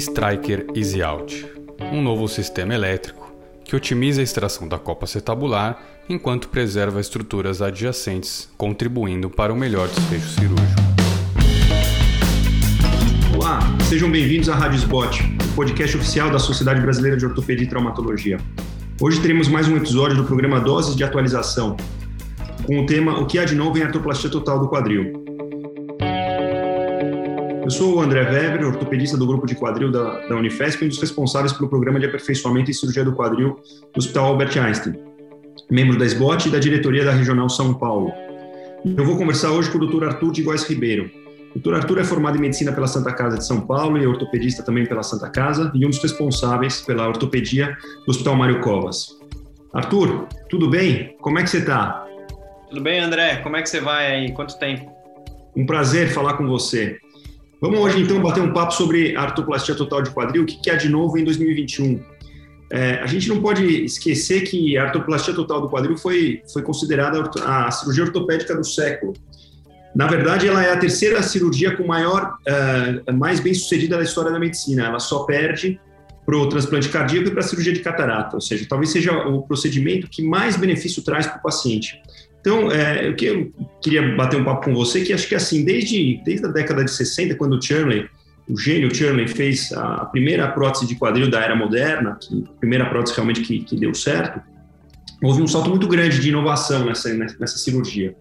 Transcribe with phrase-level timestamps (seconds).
[0.00, 1.46] Striker Easy Out,
[1.92, 8.48] um novo sistema elétrico que otimiza a extração da copa acetabular enquanto preserva estruturas adjacentes,
[8.56, 10.80] contribuindo para o melhor desfecho cirúrgico.
[13.34, 17.68] Olá, sejam bem-vindos à Rádio Spot, o podcast oficial da Sociedade Brasileira de Ortopedia e
[17.68, 18.38] Traumatologia.
[19.00, 21.76] Hoje teremos mais um episódio do programa Doses de Atualização,
[22.64, 25.25] com o tema O que há de novo em artroplastia total do quadril.
[27.66, 30.88] Eu sou o André Weber, ortopedista do grupo de quadril da, da Unifesp e um
[30.88, 33.60] dos responsáveis pelo programa de aperfeiçoamento em cirurgia do quadril
[33.92, 34.94] do Hospital Albert Einstein,
[35.68, 38.12] membro da SBOT e da diretoria da Regional São Paulo.
[38.84, 40.04] Eu vou conversar hoje com o Dr.
[40.04, 41.10] Arthur de Góes Ribeiro.
[41.56, 41.74] O Dr.
[41.74, 44.86] Arthur é formado em medicina pela Santa Casa de São Paulo e é ortopedista também
[44.86, 49.08] pela Santa Casa e um dos responsáveis pela ortopedia do Hospital Mário Covas.
[49.74, 51.16] Arthur, tudo bem?
[51.20, 52.06] Como é que você está?
[52.68, 53.38] Tudo bem, André?
[53.38, 54.32] Como é que você vai aí?
[54.32, 54.88] Quanto tempo?
[55.56, 57.00] Um prazer falar com você.
[57.60, 60.88] Vamos hoje então bater um papo sobre artroplastia total de quadril, o que há de
[60.88, 62.02] novo em 2021.
[62.70, 67.30] É, a gente não pode esquecer que a artroplastia total do quadril foi, foi considerada
[67.44, 69.14] a cirurgia ortopédica do século.
[69.94, 74.30] Na verdade, ela é a terceira cirurgia com maior, uh, mais bem sucedida da história
[74.30, 74.84] da medicina.
[74.84, 75.80] Ela só perde
[76.26, 79.42] para o transplante cardíaco e para a cirurgia de catarata, ou seja, talvez seja o
[79.42, 82.02] procedimento que mais benefício traz para o paciente.
[82.46, 83.52] Então, é, o que eu
[83.82, 86.92] queria bater um papo com você, que acho que assim, desde, desde a década de
[86.92, 88.08] 60, quando o Churley,
[88.48, 92.88] o gênio Churley fez a primeira prótese de quadril da era moderna, que, a primeira
[92.88, 94.40] prótese realmente que, que deu certo,
[95.20, 98.14] houve um salto muito grande de inovação nessa, nessa cirurgia.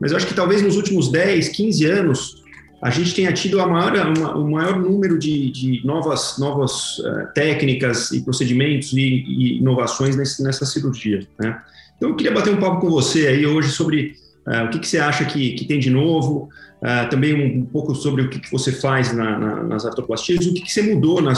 [0.00, 2.42] Mas eu acho que talvez nos últimos 10, 15 anos,
[2.82, 7.26] a gente tenha tido a maior, uma, o maior número de, de novas, novas uh,
[7.34, 11.26] técnicas e procedimentos e, e inovações nesse, nessa cirurgia.
[11.38, 11.60] Né?
[11.96, 14.14] Então, eu queria bater um papo com você aí hoje sobre
[14.46, 16.48] uh, o que, que, você acha que, que tem de novo,
[16.82, 20.46] uh, também um, um, pouco sobre o que, que você faz na, na, nas artroplastias,
[20.46, 21.32] o que, você mudou na,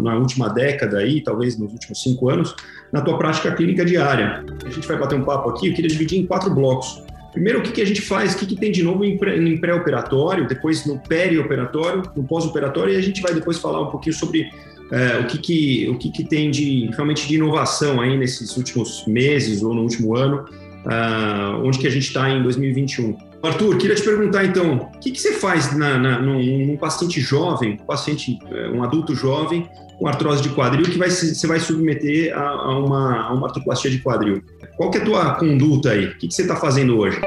[0.00, 2.54] na, última década aí, talvez nos últimos cinco anos,
[2.90, 4.44] na tua prática clínica diária.
[4.64, 7.02] A gente vai bater um papo aqui, eu queria dividir em quatro blocos.
[7.32, 9.16] Primeiro, o que, a gente faz, o que tem de novo em
[9.60, 14.50] pré-operatório, depois no perioperatório, no pós-operatório, e a gente vai depois falar um pouquinho sobre
[14.90, 19.04] é, o, que, que, o que, que tem de realmente de inovação aí nesses últimos
[19.06, 20.46] meses ou no último ano,
[20.86, 23.16] uh, onde que a gente está em 2021.
[23.42, 27.20] Arthur, queria te perguntar então, o que, que você faz na, na, num, num, paciente
[27.20, 32.36] jovem, paciente, é, um adulto jovem com artrose de quadril que vai, você vai submeter
[32.36, 34.42] a, a, uma, a uma artroplastia de quadril?
[34.76, 36.06] Qual que é a tua conduta aí?
[36.06, 37.20] O que, que você está fazendo hoje?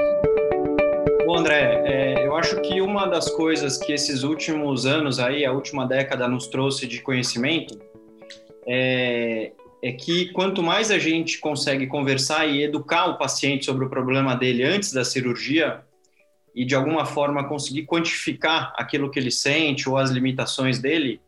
[2.42, 6.88] Acho que uma das coisas que esses últimos anos aí, a última década nos trouxe
[6.88, 7.80] de conhecimento,
[8.68, 13.90] é, é que quanto mais a gente consegue conversar e educar o paciente sobre o
[13.90, 15.82] problema dele antes da cirurgia
[16.56, 21.22] e de alguma forma conseguir quantificar aquilo que ele sente ou as limitações dele,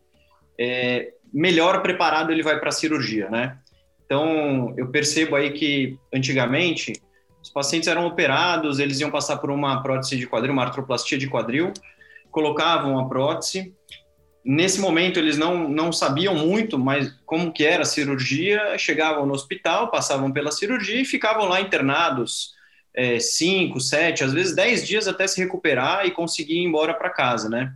[0.59, 3.57] é, melhor preparado ele vai para a cirurgia, né?
[4.06, 6.94] Então, eu percebo aí que antigamente
[7.44, 11.28] os pacientes eram operados, eles iam passar por uma prótese de quadril, uma artroplastia de
[11.28, 11.74] quadril,
[12.31, 13.76] colocavam a prótese.
[14.46, 19.34] Nesse momento eles não, não sabiam muito, mas como que era a cirurgia, chegavam no
[19.34, 22.54] hospital, passavam pela cirurgia e ficavam lá internados
[22.96, 27.10] é, cinco, sete, às vezes dez dias até se recuperar e conseguir ir embora para
[27.10, 27.74] casa, né?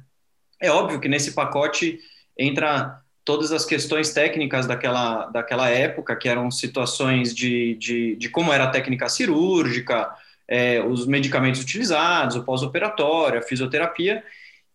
[0.62, 2.00] É óbvio que nesse pacote
[2.38, 8.54] entra todas as questões técnicas daquela, daquela época, que eram situações de, de, de como
[8.54, 10.10] era a técnica cirúrgica,
[10.48, 14.24] é, os medicamentos utilizados, o pós-operatório, a fisioterapia,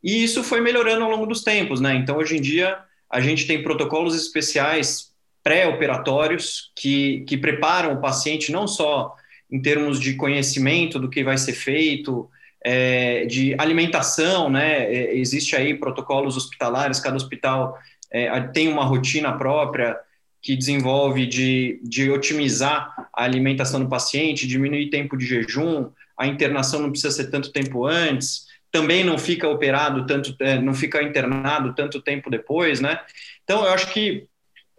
[0.04, 1.94] e isso foi melhorando ao longo dos tempos, né?
[1.94, 2.76] Então, hoje em dia,
[3.08, 5.10] a gente tem protocolos especiais
[5.42, 9.16] pré-operatórios que, que preparam o paciente não só
[9.50, 12.28] em termos de conhecimento do que vai ser feito,
[12.62, 14.92] é, de alimentação, né?
[14.92, 17.78] É, existe aí protocolos hospitalares, cada hospital
[18.12, 19.98] é, tem uma rotina própria
[20.42, 26.80] que desenvolve de, de otimizar a alimentação do paciente, diminuir tempo de jejum, a internação
[26.80, 31.74] não precisa ser tanto tempo antes, também não fica operado tanto, é, não fica internado
[31.74, 33.00] tanto tempo depois, né?
[33.44, 34.26] Então, eu acho que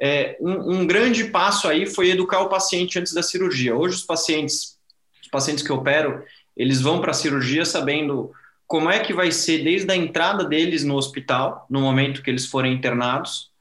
[0.01, 3.75] é, um, um, grande passo aí foi educar o paciente antes da cirurgia.
[3.75, 4.77] Hoje, os pacientes,
[5.21, 6.23] os pacientes que opero,
[6.57, 8.31] eles vão para a cirurgia sabendo
[8.73, 12.47] como é que vai ser desde a entrada deles no hospital, no momento que eles
[12.47, 13.51] forem internados,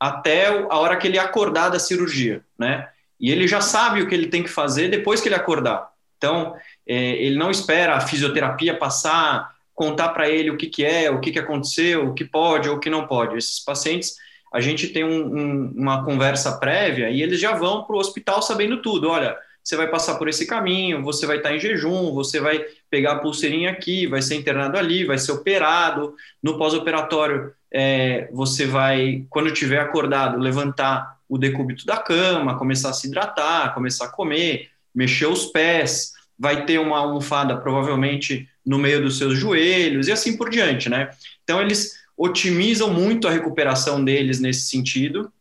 [0.00, 2.88] até a hora que ele acordar da cirurgia, né?
[3.20, 5.88] E ele já sabe o que ele tem que fazer depois que ele acordar.
[6.16, 11.08] Então, é, ele não espera a fisioterapia passar, contar para ele o que, que é,
[11.08, 13.36] o que, que aconteceu, o que pode ou o que não pode.
[13.36, 14.16] Esses pacientes,
[14.52, 18.42] a gente tem um, um, uma conversa prévia e eles já vão para o hospital
[18.42, 19.08] sabendo tudo.
[19.08, 23.12] Olha, você vai passar por esse caminho, você vai estar em jejum, você vai pegar
[23.12, 26.14] a pulseirinha aqui, vai ser internado ali, vai ser operado.
[26.42, 32.92] No pós-operatório, é, você vai, quando tiver acordado, levantar o decúbito da cama, começar a
[32.92, 39.02] se hidratar, começar a comer, mexer os pés, vai ter uma almofada provavelmente no meio
[39.02, 41.10] dos seus joelhos e assim por diante, né?
[41.42, 45.32] Então eles otimizam muito a recuperação deles nesse sentido.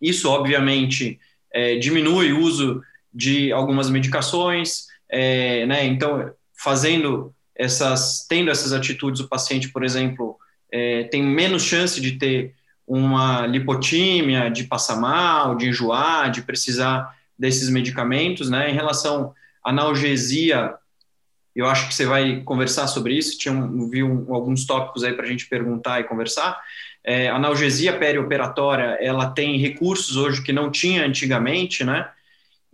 [0.00, 1.18] Isso, obviamente,
[1.52, 5.84] é, diminui o uso de algumas medicações, é, né?
[5.86, 10.36] Então, fazendo essas, tendo essas atitudes, o paciente, por exemplo,
[10.70, 12.54] é, tem menos chance de ter
[12.86, 18.70] uma lipotímia, de passar mal, de enjoar, de precisar desses medicamentos, né?
[18.70, 19.34] Em relação
[19.64, 20.74] à analgesia,
[21.54, 23.38] eu acho que você vai conversar sobre isso.
[23.38, 26.58] Tinha um, vi um, alguns tópicos aí para a gente perguntar e conversar.
[27.04, 32.08] É, analgesia perioperatória, ela tem recursos hoje que não tinha antigamente, né?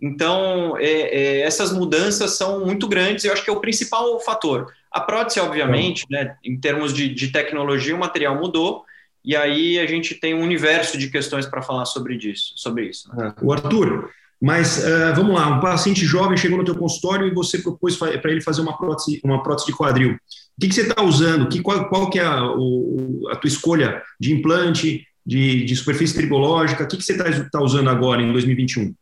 [0.01, 4.71] Então, é, é, essas mudanças são muito grandes, eu acho que é o principal fator.
[4.91, 8.83] A prótese, obviamente, né, em termos de, de tecnologia, o material mudou,
[9.23, 12.53] e aí a gente tem um universo de questões para falar sobre isso.
[12.55, 13.33] Sobre isso né?
[13.41, 14.09] O Arthur,
[14.41, 18.31] mas uh, vamos lá, um paciente jovem chegou no teu consultório e você propôs para
[18.31, 20.11] ele fazer uma prótese, uma prótese de quadril.
[20.13, 21.49] O que, que você está usando?
[21.49, 26.15] Que, qual, qual que é a, o, a tua escolha de implante, de, de superfície
[26.15, 26.83] tribológica?
[26.83, 28.93] O que, que você está tá usando agora em 2021?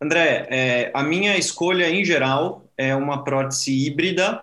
[0.00, 4.42] André, é, a minha escolha em geral é uma prótese híbrida,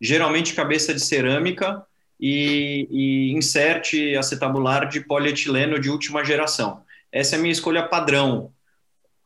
[0.00, 1.84] geralmente cabeça de cerâmica
[2.20, 6.82] e, e inserte acetabular de polietileno de última geração.
[7.10, 8.52] Essa é a minha escolha padrão.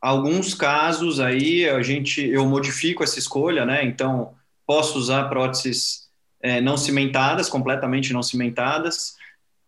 [0.01, 3.83] Alguns casos aí a gente eu modifico essa escolha, né?
[3.83, 4.33] Então
[4.65, 6.09] posso usar próteses
[6.41, 9.15] é, não cimentadas, completamente não cimentadas.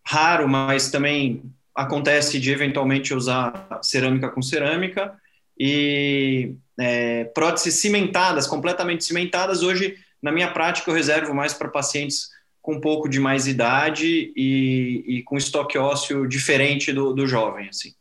[0.04, 1.44] Raro, mas também
[1.76, 5.21] acontece de eventualmente usar cerâmica com cerâmica
[5.64, 12.30] e é, próteses cimentadas, completamente cimentadas, hoje, na minha prática, eu reservo mais para pacientes
[12.60, 17.70] com um pouco de mais idade e, e com estoque ósseo diferente do, do jovem,
[17.70, 17.94] assim.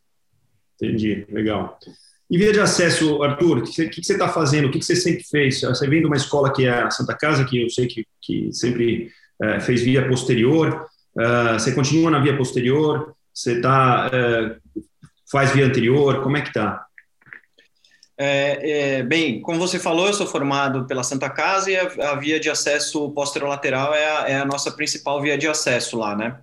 [0.81, 1.79] Entendi, legal.
[2.31, 4.69] E via de acesso, Arthur, o que, que, você está fazendo?
[4.69, 5.61] O que, que, você sempre fez?
[5.61, 8.51] Você vem de uma escola que é a Santa Casa, que eu sei que, que
[8.55, 9.11] sempre
[9.43, 10.87] é, fez via posterior.
[11.15, 13.15] Uh, você continua na via posterior?
[13.35, 14.83] Você tá, uh,
[15.31, 16.23] faz via anterior?
[16.23, 16.87] Como é que está?
[18.23, 22.17] É, é, bem, como você falou, eu sou formado pela Santa Casa e a, a
[22.17, 26.39] via de acesso posterolateral é a, é a nossa principal via de acesso lá, né?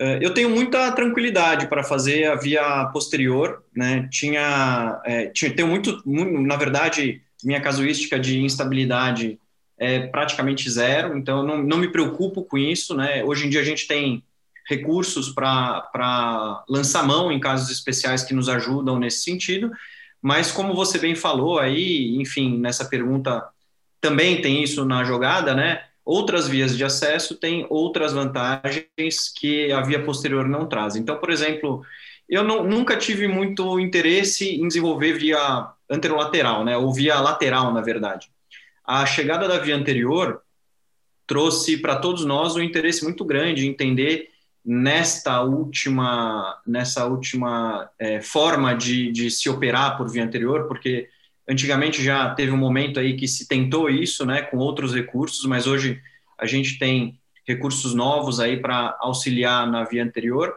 [0.00, 4.08] É, eu tenho muita tranquilidade para fazer a via posterior, né?
[4.10, 9.38] Tinha, é, tinha tenho muito, muito, na verdade, minha casuística de instabilidade
[9.78, 13.22] é praticamente zero, então não, não me preocupo com isso, né?
[13.22, 14.24] Hoje em dia a gente tem
[14.68, 19.70] recursos para lançar mão em casos especiais que nos ajudam nesse sentido.
[20.20, 23.46] Mas como você bem falou aí, enfim, nessa pergunta
[24.00, 25.84] também tem isso na jogada, né?
[26.04, 30.96] Outras vias de acesso têm outras vantagens que a via posterior não traz.
[30.96, 31.82] Então, por exemplo,
[32.28, 36.76] eu não, nunca tive muito interesse em desenvolver via anterolateral, né?
[36.76, 38.30] Ou via lateral, na verdade.
[38.84, 40.40] A chegada da via anterior
[41.26, 44.30] trouxe para todos nós um interesse muito grande em entender
[44.70, 51.08] nesta última, nessa última é, forma de, de se operar por via anterior, porque
[51.48, 55.66] antigamente já teve um momento aí que se tentou isso, né, com outros recursos, mas
[55.66, 55.98] hoje
[56.38, 60.54] a gente tem recursos novos aí para auxiliar na via anterior,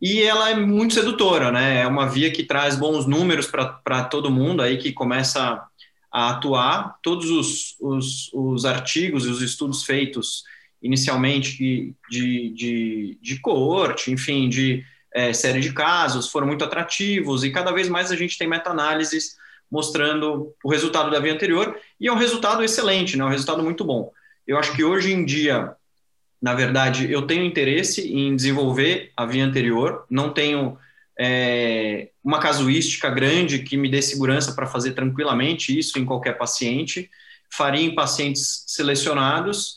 [0.00, 4.30] e ela é muito sedutora, né, é uma via que traz bons números para todo
[4.30, 5.62] mundo aí que começa
[6.10, 10.44] a atuar, todos os, os, os artigos e os estudos feitos
[10.84, 17.50] inicialmente de, de, de coorte, enfim, de é, série de casos, foram muito atrativos e
[17.50, 19.36] cada vez mais a gente tem meta-análises
[19.70, 23.82] mostrando o resultado da via anterior e é um resultado excelente, né, um resultado muito
[23.82, 24.12] bom.
[24.46, 25.74] Eu acho que hoje em dia,
[26.40, 30.76] na verdade, eu tenho interesse em desenvolver a via anterior, não tenho
[31.18, 37.08] é, uma casuística grande que me dê segurança para fazer tranquilamente isso em qualquer paciente,
[37.50, 39.76] faria em pacientes selecionados,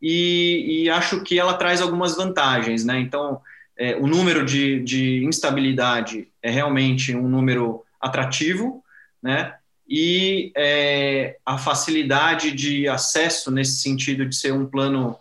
[0.00, 2.98] e, e acho que ela traz algumas vantagens, né?
[3.00, 3.40] Então,
[3.76, 8.82] é, o número de, de instabilidade é realmente um número atrativo,
[9.22, 9.54] né?
[9.88, 15.16] E é, a facilidade de acesso nesse sentido de ser um plano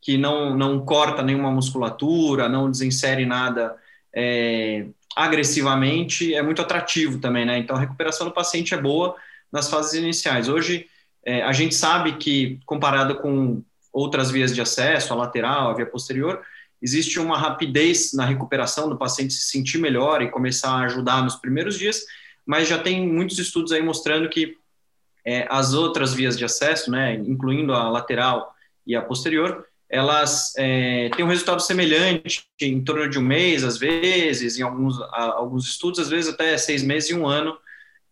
[0.00, 3.76] que não, não corta nenhuma musculatura, não desinsere nada
[4.14, 4.86] é,
[5.16, 7.58] agressivamente, é muito atrativo também, né?
[7.58, 9.16] Então, a recuperação do paciente é boa
[9.50, 10.48] nas fases iniciais.
[10.48, 10.86] Hoje,
[11.24, 15.86] é, a gente sabe que, comparado com outras vias de acesso, a lateral, a via
[15.86, 16.40] posterior,
[16.80, 21.36] existe uma rapidez na recuperação do paciente se sentir melhor e começar a ajudar nos
[21.36, 22.02] primeiros dias,
[22.44, 24.56] mas já tem muitos estudos aí mostrando que
[25.24, 28.52] é, as outras vias de acesso, né, incluindo a lateral
[28.86, 33.76] e a posterior, elas é, têm um resultado semelhante em torno de um mês, às
[33.76, 37.56] vezes, em alguns, alguns estudos, às vezes até seis meses e um ano,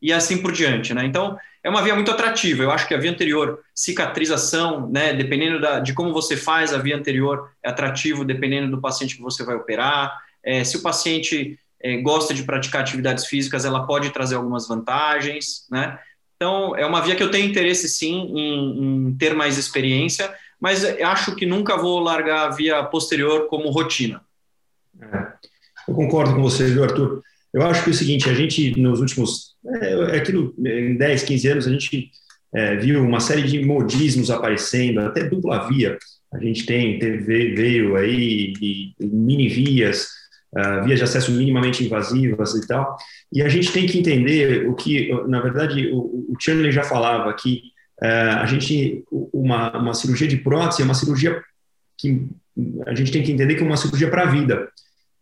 [0.01, 1.05] e assim por diante, né?
[1.05, 2.63] Então, é uma via muito atrativa.
[2.63, 6.79] Eu acho que a via anterior, cicatrização, né, dependendo da, de como você faz, a
[6.79, 10.19] via anterior é atrativo dependendo do paciente que você vai operar.
[10.43, 15.67] É, se o paciente é, gosta de praticar atividades físicas, ela pode trazer algumas vantagens,
[15.71, 15.99] né?
[16.37, 20.83] Então, é uma via que eu tenho interesse, sim, em, em ter mais experiência, mas
[20.85, 24.23] acho que nunca vou largar a via posterior como rotina.
[24.99, 25.27] É,
[25.87, 27.23] eu concordo com você, viu, Arthur?
[27.53, 31.49] Eu acho que é o seguinte, a gente, nos últimos, é, aquilo, em 10, 15
[31.49, 32.11] anos, a gente
[32.55, 35.99] é, viu uma série de modismos aparecendo, até dupla via.
[36.33, 40.09] A gente tem, teve, veio aí e, e mini vias,
[40.57, 42.97] uh, vias de acesso minimamente invasivas e tal.
[43.33, 47.33] E a gente tem que entender o que, na verdade, o, o Chanley já falava
[47.35, 47.63] que
[48.01, 51.43] uh, a gente, uma, uma cirurgia de prótese é uma cirurgia
[51.99, 52.29] que
[52.87, 54.69] a gente tem que entender que é uma cirurgia para a vida.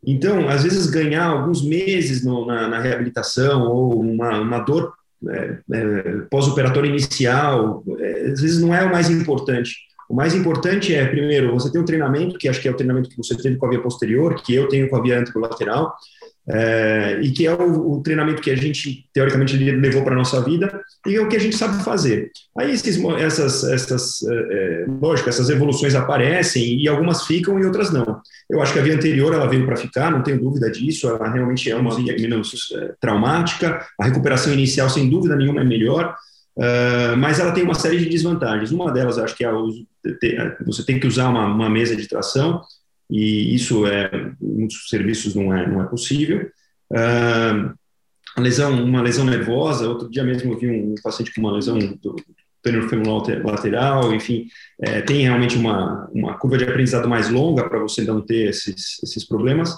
[0.07, 4.93] Então, às vezes, ganhar alguns meses no, na, na, reabilitação ou uma, uma dor
[5.29, 9.77] é, é, pós-operatória inicial, é, às vezes não é o mais importante.
[10.09, 13.11] O mais importante é, primeiro, você ter um treinamento, que acho que é o treinamento
[13.11, 15.95] que você teve com a via posterior, que eu tenho com a via anterolateral,
[16.51, 20.41] é, e que é o, o, treinamento que a gente, teoricamente, levou para a nossa
[20.41, 22.31] vida e é o que a gente sabe fazer.
[22.59, 27.93] Aí esses, essas, essas é, é, lógico, essas evoluções aparecem e algumas ficam e outras
[27.93, 28.21] não.
[28.49, 31.31] Eu acho que a via anterior ela veio para ficar, não tenho dúvida disso, ela
[31.31, 36.17] realmente é uma via menos é, traumática, a recuperação inicial, sem dúvida nenhuma, é melhor,
[36.59, 38.73] Uh, mas ela tem uma série de desvantagens.
[38.73, 39.51] Uma delas, acho que é
[40.67, 42.63] você tem que usar uma, uma, mesa de tração,
[43.11, 44.11] e isso é
[44.41, 46.51] muitos serviços não é não é possível.
[46.91, 47.75] Uh,
[48.41, 49.89] lesão, uma lesão nervosa.
[49.89, 52.17] Outro dia mesmo eu vi um paciente com uma lesão do
[52.63, 54.15] tênor femoral lateral.
[54.15, 54.47] Enfim,
[54.81, 59.03] é, tem realmente uma uma curva de aprendizado mais longa para você não ter esses
[59.03, 59.77] esses problemas.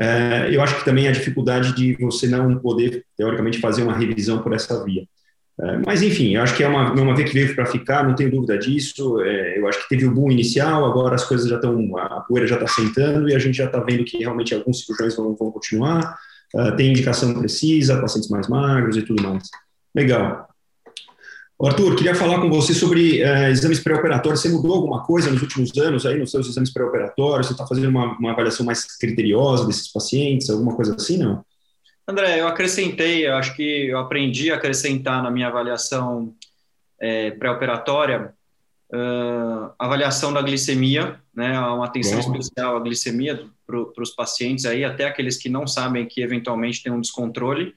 [0.00, 4.40] É, eu acho que também a dificuldade de você não poder, teoricamente, fazer uma revisão
[4.40, 5.04] por essa via.
[5.60, 8.14] É, mas, enfim, eu acho que é uma, uma vez que veio para ficar, não
[8.14, 9.20] tenho dúvida disso.
[9.22, 12.46] É, eu acho que teve o boom inicial, agora as coisas já estão, a poeira
[12.46, 15.50] já está sentando e a gente já está vendo que realmente alguns cirurgiões vão, vão
[15.50, 16.16] continuar.
[16.54, 19.48] Uh, tem indicação precisa, pacientes mais magros e tudo mais.
[19.94, 20.48] Legal.
[21.60, 24.40] Arthur, queria falar com você sobre uh, exames pré-operatórios.
[24.40, 27.48] Você mudou alguma coisa nos últimos anos aí nos seus exames pré-operatórios?
[27.48, 31.44] Você está fazendo uma, uma avaliação mais criteriosa desses pacientes, alguma coisa assim, não?
[32.08, 36.34] André, eu acrescentei, eu acho que eu aprendi a acrescentar na minha avaliação
[36.98, 38.34] é, pré-operatória
[38.92, 42.36] uh, avaliação da glicemia, né, uma atenção Bom.
[42.36, 46.92] especial à glicemia para os pacientes aí, até aqueles que não sabem que eventualmente tem
[46.92, 47.74] um descontrole.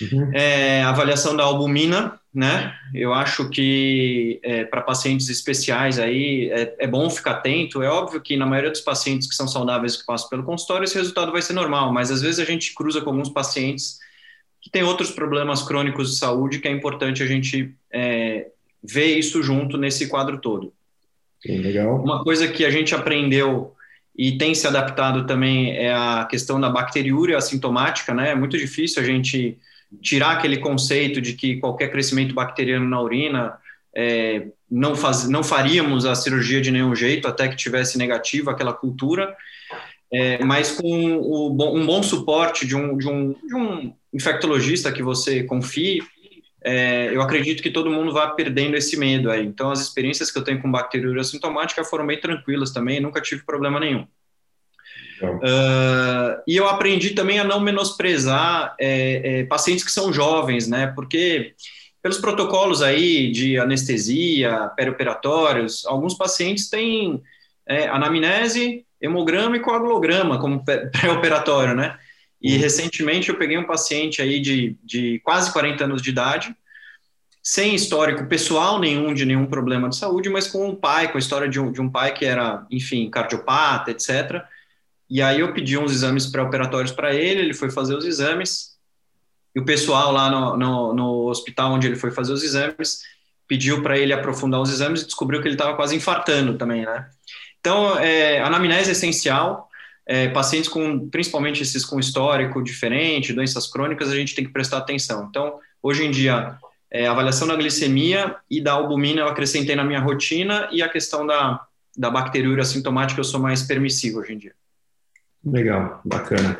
[0.00, 0.30] Uhum.
[0.34, 2.76] É, avaliação da albumina, né?
[2.92, 7.82] Eu acho que é, para pacientes especiais aí é, é, bom ficar atento.
[7.82, 10.96] É óbvio que na maioria dos pacientes que são saudáveis que passam pelo consultório, esse
[10.98, 13.98] resultado vai ser normal, mas às vezes a gente cruza com alguns pacientes
[14.60, 18.48] que têm outros problemas crônicos de saúde que é importante a gente é,
[18.84, 20.74] ver isso junto nesse quadro todo.
[21.42, 22.02] Legal.
[22.02, 23.74] Uma coisa que a gente aprendeu
[24.14, 28.32] e tem se adaptado também é a questão da bacteriúria assintomática, né?
[28.32, 29.56] É muito difícil a gente
[30.02, 33.58] tirar aquele conceito de que qualquer crescimento bacteriano na urina
[33.94, 38.72] é, não, faz, não faríamos a cirurgia de nenhum jeito até que tivesse negativa aquela
[38.72, 39.34] cultura,
[40.12, 45.02] é, mas com o, um bom suporte de um, de, um, de um infectologista que
[45.02, 46.02] você confie,
[46.62, 49.46] é, eu acredito que todo mundo vai perdendo esse medo aí.
[49.46, 53.44] Então, as experiências que eu tenho com bacteriúria assintomática foram bem tranquilas também, nunca tive
[53.44, 54.06] problema nenhum.
[55.22, 60.88] Uh, e eu aprendi também a não menosprezar é, é, pacientes que são jovens, né?
[60.88, 61.54] Porque
[62.02, 67.22] pelos protocolos aí de anestesia, perioperatórios, alguns pacientes têm
[67.66, 71.98] é, anamnese, hemograma e coagulograma como pré-operatório, né?
[72.40, 72.60] E uhum.
[72.60, 76.54] recentemente eu peguei um paciente aí de, de quase 40 anos de idade,
[77.42, 81.20] sem histórico pessoal nenhum de nenhum problema de saúde, mas com um pai, com a
[81.20, 84.42] história de um, de um pai que era, enfim, cardiopata, etc.,
[85.08, 88.76] e aí eu pedi uns exames pré-operatórios para ele, ele foi fazer os exames,
[89.54, 93.00] e o pessoal lá no, no, no hospital onde ele foi fazer os exames
[93.48, 97.08] pediu para ele aprofundar os exames e descobriu que ele estava quase infartando também, né?
[97.60, 99.68] Então, é, anamnese é essencial,
[100.06, 104.78] é, pacientes com, principalmente esses com histórico diferente, doenças crônicas, a gente tem que prestar
[104.78, 105.26] atenção.
[105.28, 106.56] Então, hoje em dia,
[106.90, 111.26] é, avaliação da glicemia e da albumina eu acrescentei na minha rotina e a questão
[111.26, 111.60] da,
[111.96, 114.54] da bacteriúria sintomática eu sou mais permissivo hoje em dia.
[115.46, 116.58] Legal, bacana.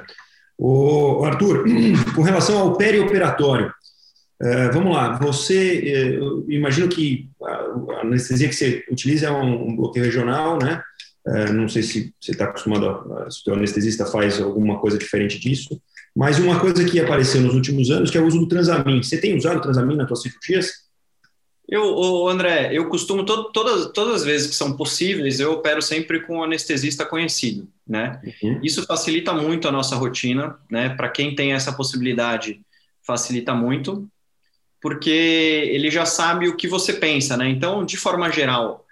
[0.57, 1.65] O Arthur,
[2.15, 3.67] com relação ao perioperatório,
[4.43, 10.05] uh, vamos lá, você, uh, imagino que a anestesia que você utiliza é um, bloqueio
[10.05, 10.83] regional, né?
[11.29, 15.83] É, não sei se você está acostumado, se o anestesista faz alguma coisa diferente disso,
[16.15, 19.03] mas uma coisa que apareceu nos últimos anos que é o uso do Transamin.
[19.03, 20.86] Você tem usado Transamin nas suas cirurgias?
[21.69, 26.21] Eu, André, eu costumo to, todas, todas as vezes que são possíveis, eu opero sempre
[26.21, 28.21] com um anestesista conhecido, né?
[28.43, 28.61] Uhum.
[28.63, 30.91] Isso facilita muito a nossa rotina, né?
[30.91, 32.61] Para quem tem essa possibilidade,
[33.03, 34.09] facilita muito,
[34.81, 37.49] porque ele já sabe o que você pensa, né?
[37.49, 38.87] Então, de forma geral,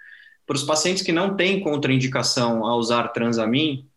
[0.45, 3.87] para os pacientes que não têm contraindicação a usar transamin,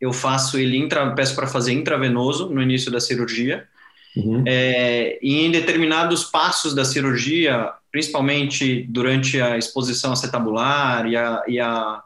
[0.00, 3.68] eu faço ele intra, peço para fazer intravenoso no início da cirurgia.
[4.18, 4.42] Uhum.
[4.46, 11.60] É, e em determinados passos da cirurgia, principalmente durante a exposição acetabular e a, e
[11.60, 12.02] a,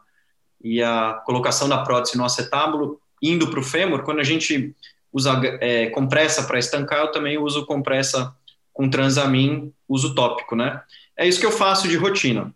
[0.63, 4.75] e a colocação da prótese no acetábulo, indo para o fêmur, quando a gente
[5.11, 8.33] usa é, compressa para estancar, eu também uso compressa
[8.71, 10.81] com transamin, uso tópico, né?
[11.17, 12.53] É isso que eu faço de rotina.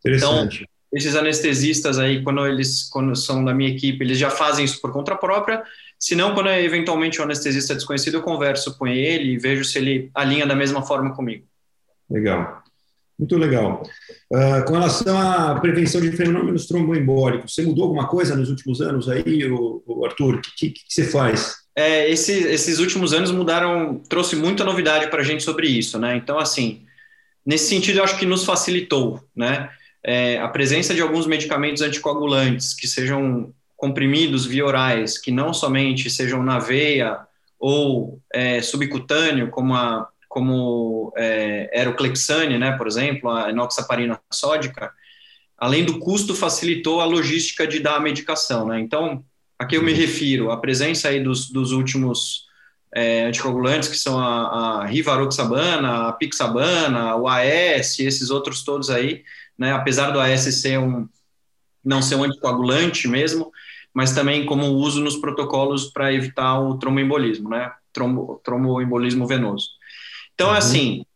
[0.00, 0.56] Interessante.
[0.62, 4.80] Então, esses anestesistas aí, quando eles quando são da minha equipe, eles já fazem isso
[4.80, 5.62] por conta própria.
[5.98, 9.78] Se não, quando é eventualmente um anestesista desconhecido, eu converso com ele e vejo se
[9.78, 11.44] ele alinha da mesma forma comigo.
[12.10, 12.62] Legal.
[13.18, 13.82] Muito legal.
[14.30, 19.08] Uh, com relação à prevenção de fenômenos tromboembólicos, você mudou alguma coisa nos últimos anos
[19.08, 20.34] aí, o, o Arthur?
[20.34, 21.56] O que, que, que, você faz?
[21.74, 26.16] É, esse, esses últimos anos mudaram, trouxe muita novidade para a gente sobre isso, né?
[26.16, 26.84] Então, assim,
[27.44, 29.70] nesse sentido, eu acho que nos facilitou, né?
[30.04, 36.08] É, a presença de alguns medicamentos anticoagulantes que sejam comprimidos via orais, que não somente
[36.08, 37.18] sejam na veia
[37.58, 44.20] ou é, subcutâneo, como a como é, era o Clexane, né, por exemplo, a enoxaparina
[44.30, 44.92] sódica,
[45.56, 48.78] além do custo, facilitou a logística de dar a medicação, né?
[48.78, 49.24] Então,
[49.58, 50.50] a que eu me refiro?
[50.50, 52.44] A presença aí dos, dos últimos
[52.94, 59.24] é, anticoagulantes, que são a, a rivaroxabana, a pixabana, o AS, esses outros todos aí,
[59.56, 59.72] né?
[59.72, 61.08] Apesar do AS ser um,
[61.86, 63.52] não ser um anticoagulante mesmo,
[63.94, 67.72] mas também como uso nos protocolos para evitar o tromboembolismo, né?
[67.92, 69.68] Trombo, tromboembolismo venoso.
[70.34, 70.54] Então, uhum.
[70.54, 71.06] assim,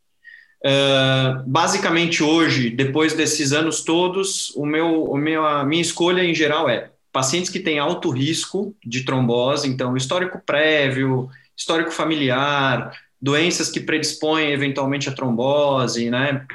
[0.64, 6.34] uh, basicamente hoje, depois desses anos todos, o meu, o meu, a minha escolha em
[6.34, 13.68] geral é pacientes que têm alto risco de trombose, então histórico prévio, histórico familiar, doenças
[13.68, 16.46] que predispõem eventualmente a trombose, né?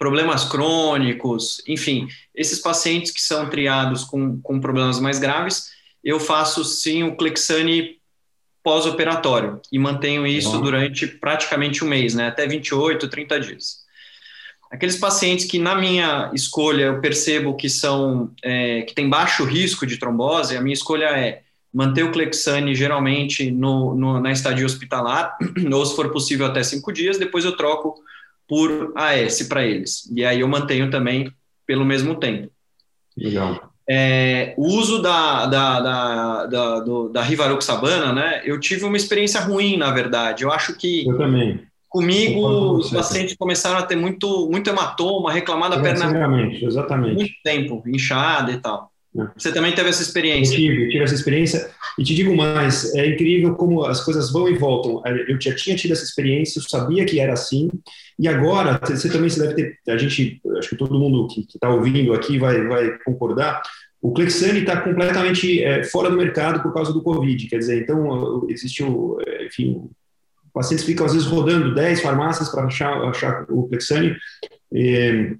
[0.00, 6.64] Problemas crônicos, enfim, esses pacientes que são triados com, com problemas mais graves, eu faço
[6.64, 7.98] sim o Clexane
[8.62, 10.62] pós-operatório e mantenho isso uhum.
[10.62, 13.80] durante praticamente um mês, né, até 28, 30 dias.
[14.72, 19.84] Aqueles pacientes que, na minha escolha, eu percebo que são é, que tem baixo risco
[19.84, 25.36] de trombose, a minha escolha é manter o Clexane geralmente no, no, na estadia hospitalar,
[25.70, 28.02] ou se for possível até cinco dias, depois eu troco
[28.50, 30.10] por AS para eles.
[30.12, 31.32] E aí eu mantenho também
[31.64, 32.50] pelo mesmo tempo.
[33.16, 33.70] Legal.
[33.88, 38.42] É, o uso da, da, da, da, do, da Rivaroxabana, né?
[38.44, 40.42] Eu tive uma experiência ruim, na verdade.
[40.42, 41.06] Eu acho que.
[41.06, 41.60] Eu também.
[41.88, 42.40] Comigo,
[42.76, 46.06] os pacientes começaram a ter muito, muito hematoma, reclamar da perna.
[46.06, 47.14] Exatamente, exatamente.
[47.14, 48.92] Muito tempo, inchada e tal.
[49.18, 49.26] É.
[49.36, 50.54] Você também teve essa experiência?
[50.54, 51.70] Eu tive, eu tive essa experiência.
[51.98, 55.02] E te digo mais, é incrível como as coisas vão e voltam.
[55.28, 57.68] Eu já tinha tido essa experiência, eu sabia que era assim.
[58.18, 61.68] E agora, você também você deve ter, a gente, acho que todo mundo que está
[61.68, 63.62] ouvindo aqui vai, vai concordar,
[64.00, 68.46] o Clexane está completamente é, fora do mercado por causa do Covid, quer dizer, então
[68.48, 69.90] existiu, é, enfim,
[70.54, 74.16] pacientes ficam às vezes rodando 10 farmácias para achar, achar o Clexane
[74.72, 75.36] e,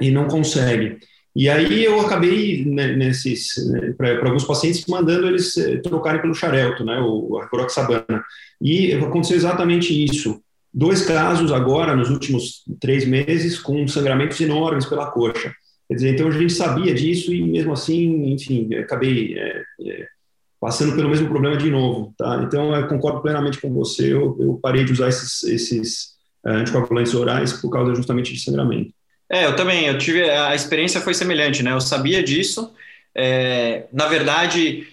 [0.00, 0.98] e não consegue.
[1.36, 2.96] E aí eu acabei né,
[3.94, 8.24] para alguns pacientes mandando eles eh, trocarem pelo Xarelto, né, o Roxabana.
[8.58, 10.40] E aconteceu exatamente isso.
[10.72, 15.52] Dois casos agora nos últimos três meses com sangramentos enormes pela coxa.
[15.86, 20.06] Quer dizer, então a gente sabia disso e mesmo assim, enfim, acabei é, é,
[20.58, 22.42] passando pelo mesmo problema de novo, tá?
[22.44, 27.52] Então eu concordo plenamente com você, eu, eu parei de usar esses, esses anticoagulantes orais
[27.52, 28.90] por causa justamente de sangramento.
[29.30, 31.72] É, eu também, eu tive, a experiência foi semelhante, né?
[31.72, 32.72] Eu sabia disso,
[33.14, 34.86] é, na verdade,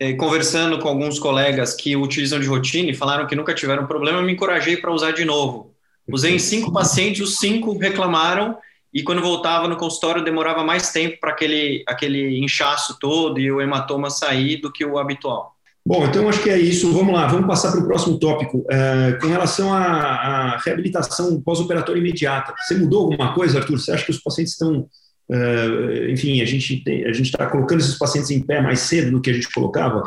[0.00, 4.18] é, conversando com alguns colegas que utilizam de rotina e falaram que nunca tiveram problema,
[4.18, 5.74] eu me encorajei para usar de novo.
[6.10, 8.56] Usei em cinco pacientes, os cinco reclamaram
[8.92, 13.60] e quando voltava no consultório demorava mais tempo para aquele, aquele inchaço todo e o
[13.60, 15.57] hematoma sair do que o habitual.
[15.88, 16.92] Bom, então acho que é isso.
[16.92, 18.62] Vamos lá, vamos passar para o próximo tópico.
[18.70, 23.78] É, com relação à, à reabilitação pós-operatória imediata, você mudou alguma coisa, Arthur?
[23.78, 24.86] Você acha que os pacientes estão.
[25.30, 29.20] É, enfim, a gente a gente está colocando esses pacientes em pé mais cedo do
[29.22, 30.02] que a gente colocava?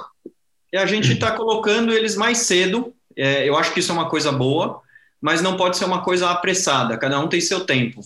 [0.71, 2.93] E a gente está colocando eles mais cedo.
[3.17, 4.81] É, eu acho que isso é uma coisa boa,
[5.19, 6.95] mas não pode ser uma coisa apressada.
[6.95, 8.01] Cada um tem seu tempo.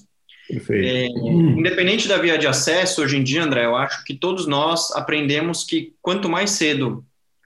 [0.50, 1.60] É, hum.
[1.60, 5.66] Independente da via de acesso, hoje em dia, André, eu acho que todos nós aprendemos
[5.66, 7.04] que quanto mais cedo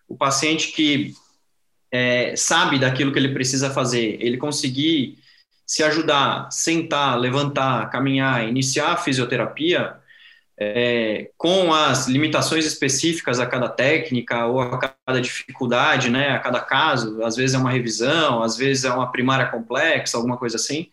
[0.10, 1.14] o paciente que
[1.92, 5.18] é, sabe daquilo que ele precisa fazer, ele conseguir
[5.66, 9.96] se ajudar, sentar, levantar, caminhar, iniciar a fisioterapia,
[10.60, 16.60] é, com as limitações específicas a cada técnica ou a cada dificuldade, né, a cada
[16.60, 20.90] caso, às vezes é uma revisão, às vezes é uma primária complexa, alguma coisa assim,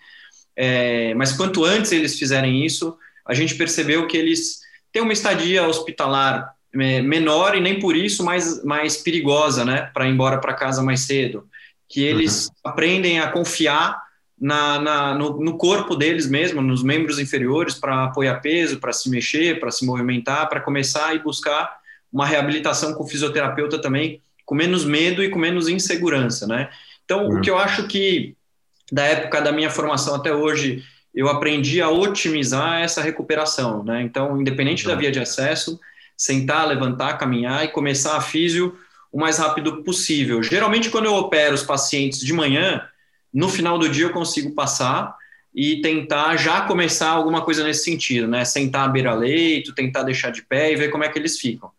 [0.54, 4.60] é, mas quanto antes eles fizerem isso, a gente percebeu que eles
[4.92, 10.12] têm uma estadia hospitalar menor e nem por isso mais, mais perigosa, né, para ir
[10.12, 11.48] embora para casa mais cedo.
[11.88, 12.70] Que eles uhum.
[12.70, 14.02] aprendem a confiar
[14.38, 19.08] na, na no, no, corpo deles mesmo, nos membros inferiores, para apoiar peso, para se
[19.08, 21.78] mexer, para se movimentar, para começar e buscar
[22.12, 26.68] uma reabilitação com o fisioterapeuta também, com menos medo e com menos insegurança, né?
[27.04, 27.38] Então, uhum.
[27.38, 28.36] o que eu acho que
[28.90, 30.84] da época da minha formação até hoje,
[31.14, 34.02] eu aprendi a otimizar essa recuperação, né?
[34.02, 35.80] Então, independente da via de acesso,
[36.16, 38.76] sentar, levantar, caminhar e começar a físio
[39.12, 40.42] o mais rápido possível.
[40.42, 42.82] Geralmente, quando eu opero os pacientes de manhã,
[43.32, 45.14] no final do dia eu consigo passar
[45.54, 48.44] e tentar já começar alguma coisa nesse sentido, né?
[48.44, 51.70] Sentar à beira-leito, tentar deixar de pé e ver como é que eles ficam.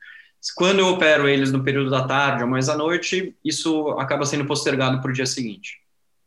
[0.55, 4.45] Quando eu opero eles no período da tarde ou mais à noite, isso acaba sendo
[4.45, 5.79] postergado para o dia seguinte.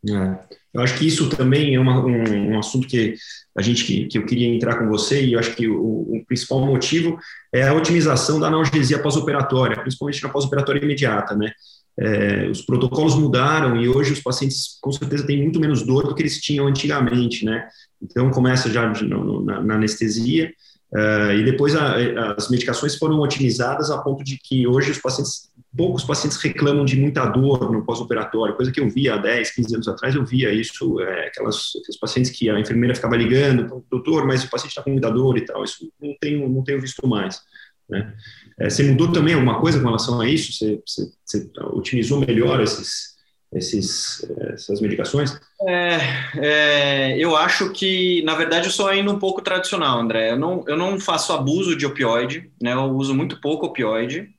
[0.09, 0.39] É.
[0.73, 3.17] Eu acho que isso também é uma, um, um, assunto que
[3.57, 6.25] a gente que, que, eu queria entrar com você e eu acho que o, o
[6.27, 7.19] principal motivo
[7.53, 11.53] é a otimização da analgesia pós-operatória, principalmente na pós-operatória imediata, né?
[11.99, 16.15] É, os protocolos mudaram e hoje os pacientes com certeza têm muito menos dor do
[16.15, 17.69] que eles tinham antigamente, né?
[18.01, 20.51] Então começa já na, na anestesia
[20.93, 21.97] uh, e depois a,
[22.37, 26.97] as medicações foram otimizadas a ponto de que hoje os pacientes poucos pacientes reclamam de
[26.97, 30.53] muita dor no pós-operatório, coisa que eu via há 10, 15 anos atrás, eu via
[30.53, 34.83] isso, é, aquelas, aqueles pacientes que a enfermeira ficava ligando, doutor, mas o paciente está
[34.83, 37.41] com muita dor e tal, isso não tenho, não tenho visto mais.
[37.89, 38.15] Né?
[38.59, 40.53] É, você mudou também alguma coisa com relação a isso?
[40.53, 43.17] Você, você, você otimizou melhor esses,
[43.53, 45.39] esses, essas medicações?
[45.67, 45.99] É,
[46.37, 50.31] é, eu acho que, na verdade, eu sou ainda um pouco tradicional, André.
[50.31, 52.73] Eu não, eu não faço abuso de opioide, né?
[52.73, 54.31] eu uso muito pouco opioide,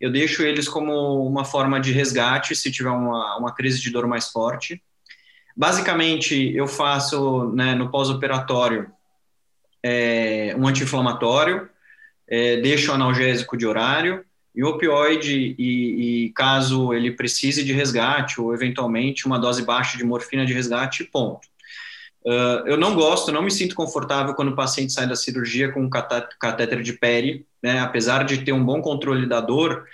[0.00, 4.06] eu deixo eles como uma forma de resgate se tiver uma, uma crise de dor
[4.06, 4.82] mais forte.
[5.56, 8.92] Basicamente, eu faço né, no pós-operatório
[9.82, 11.68] é, um anti-inflamatório,
[12.28, 18.52] é, deixo analgésico de horário e opioide, e, e, caso ele precise de resgate ou
[18.52, 21.46] eventualmente uma dose baixa de morfina de resgate, ponto.
[22.24, 25.82] Uh, eu não gosto, não me sinto confortável quando o paciente sai da cirurgia com
[25.82, 27.80] um catéter de peri, né?
[27.80, 29.86] apesar de ter um bom controle da dor,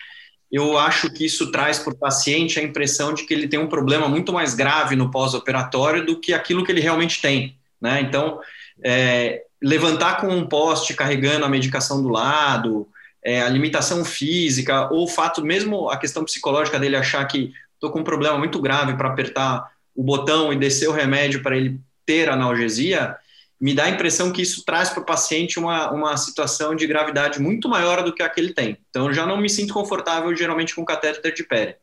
[0.51, 3.69] eu acho que isso traz para o paciente a impressão de que ele tem um
[3.69, 7.59] problema muito mais grave no pós-operatório do que aquilo que ele realmente tem.
[7.81, 8.01] Né?
[8.01, 8.41] Então,
[8.83, 12.89] é, levantar com um poste carregando a medicação do lado,
[13.25, 17.91] é, a limitação física, ou o fato, mesmo a questão psicológica dele achar que estou
[17.91, 21.81] com um problema muito grave para apertar o botão e descer o remédio para ele
[22.05, 23.17] ter analgesia,
[23.61, 27.41] me dá a impressão que isso traz para o paciente uma, uma situação de gravidade
[27.41, 28.77] muito maior do que a que ele tem.
[28.91, 31.77] Então, eu já não me sinto confortável, geralmente, com catéter de pele.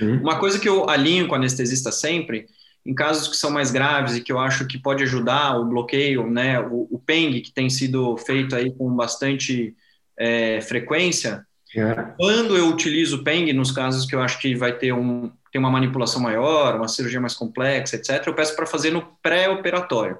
[0.00, 0.20] Uhum.
[0.20, 2.46] Uma coisa que eu alinho com o anestesista sempre,
[2.84, 6.28] em casos que são mais graves e que eu acho que pode ajudar o bloqueio,
[6.28, 9.76] né, o, o PENG, que tem sido feito aí com bastante
[10.18, 11.44] é, frequência,
[11.76, 11.94] é.
[12.16, 15.58] quando eu utilizo o PENG, nos casos que eu acho que vai ter um, tem
[15.58, 20.18] uma manipulação maior, uma cirurgia mais complexa, etc., eu peço para fazer no pré-operatório.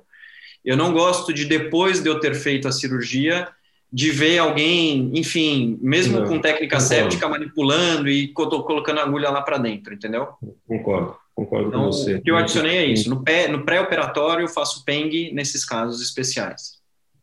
[0.65, 3.49] Eu não gosto de, depois de eu ter feito a cirurgia,
[3.93, 6.95] de ver alguém, enfim, mesmo não, com técnica concordo.
[6.95, 10.29] séptica, manipulando e colocando a agulha lá para dentro, entendeu?
[10.67, 12.17] Concordo, concordo então, com você.
[12.17, 13.09] O que eu adicionei é isso.
[13.09, 16.77] No, no pré-operatório, eu faço PENG nesses casos especiais.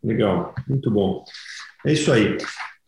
[0.04, 1.24] Legal, muito bom.
[1.86, 2.38] É isso aí.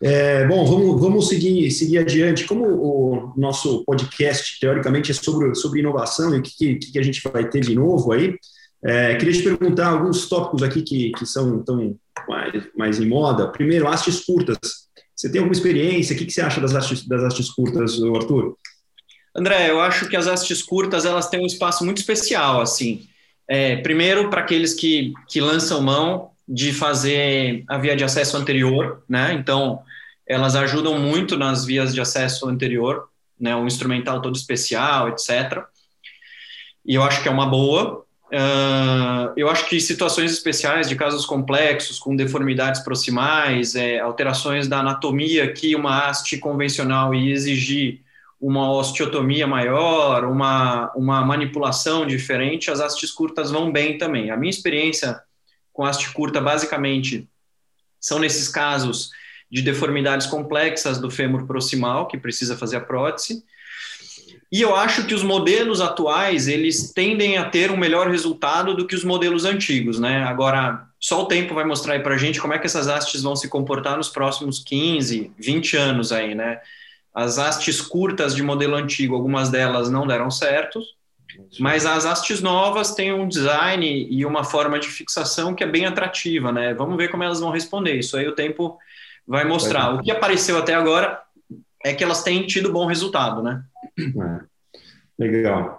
[0.02, 2.46] É, bom, vamos, vamos seguir, seguir adiante.
[2.46, 7.04] Como o nosso podcast, teoricamente, é sobre, sobre inovação e o que, que, que a
[7.04, 8.36] gente vai ter de novo aí,
[8.84, 13.48] é, queria te perguntar alguns tópicos aqui que, que são tão mais, mais em moda.
[13.48, 14.58] Primeiro, hastes curtas.
[15.16, 16.14] Você tem alguma experiência?
[16.14, 18.56] O que, que você acha das hastes, das hastes curtas, Arthur?
[19.36, 23.08] André, eu acho que as hastes curtas elas têm um espaço muito especial, assim.
[23.48, 29.04] É, primeiro, para aqueles que, que lançam mão de fazer a via de acesso anterior,
[29.10, 29.34] né?
[29.34, 29.82] Então,
[30.28, 33.08] elas ajudam muito nas vias de acesso anterior,
[33.40, 33.56] né?
[33.56, 35.64] Um instrumental todo especial, etc.
[36.86, 38.06] E eu acho que é uma boa.
[38.26, 44.80] Uh, eu acho que situações especiais de casos complexos, com deformidades proximais, é, alterações da
[44.80, 48.02] anatomia que uma haste convencional ia exigir
[48.40, 54.30] uma osteotomia maior, uma, uma manipulação diferente, as hastes curtas vão bem também.
[54.30, 55.20] A minha experiência
[55.76, 57.28] com haste curta, basicamente,
[58.00, 59.12] são nesses casos
[59.52, 63.44] de deformidades complexas do fêmur proximal, que precisa fazer a prótese.
[64.50, 68.88] E eu acho que os modelos atuais, eles tendem a ter um melhor resultado do
[68.88, 70.24] que os modelos antigos, né?
[70.24, 73.22] Agora, só o tempo vai mostrar aí para a gente como é que essas hastes
[73.22, 76.62] vão se comportar nos próximos 15, 20 anos aí, né?
[77.14, 80.80] As hastes curtas de modelo antigo, algumas delas não deram certo,
[81.60, 85.86] mas as hastes novas têm um design e uma forma de fixação que é bem
[85.86, 86.74] atrativa, né?
[86.74, 87.96] Vamos ver como elas vão responder.
[87.96, 88.78] Isso aí o tempo
[89.28, 89.94] vai mostrar.
[89.94, 91.20] O que apareceu até agora
[91.84, 93.64] é que elas têm tido bom resultado, né?
[93.98, 94.56] É.
[95.18, 95.78] Legal.